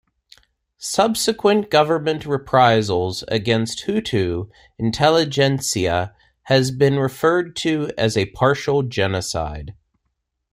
Subsequent 0.79 1.69
government 1.69 2.25
reprisals 2.25 3.23
against 3.27 3.85
Hutu 3.85 4.49
intelligentsia 4.79 6.15
has 6.45 6.71
been 6.71 6.97
referred 6.97 7.55
to 7.57 7.91
as 7.99 8.17
a 8.17 8.25
'partial 8.31 8.81
genocide'. 8.81 9.75